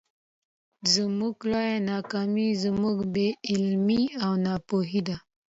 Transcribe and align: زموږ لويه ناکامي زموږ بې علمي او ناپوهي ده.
زموږ 0.93 1.35
لويه 1.51 1.77
ناکامي 1.89 2.49
زموږ 2.63 2.97
بې 3.13 3.29
علمي 3.51 4.03
او 4.23 4.31
ناپوهي 4.45 5.01
ده. 5.07 5.17